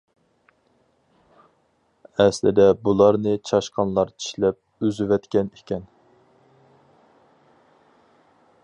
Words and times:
ئەسلىدە 2.23 2.65
بۇلارنى 2.87 3.35
چاشقانلار 3.51 4.13
چىشلەپ 4.23 4.87
ئۈزۈۋەتكەن 4.87 5.53
ئىكەن. 5.59 5.87